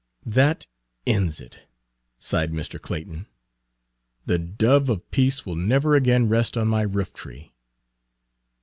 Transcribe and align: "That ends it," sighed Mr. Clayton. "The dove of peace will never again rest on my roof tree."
"That 0.25 0.65
ends 1.05 1.39
it," 1.39 1.67
sighed 2.17 2.51
Mr. 2.53 2.81
Clayton. 2.81 3.27
"The 4.25 4.39
dove 4.39 4.89
of 4.89 5.11
peace 5.11 5.45
will 5.45 5.55
never 5.55 5.93
again 5.93 6.27
rest 6.27 6.57
on 6.57 6.67
my 6.67 6.81
roof 6.81 7.13
tree." 7.13 7.51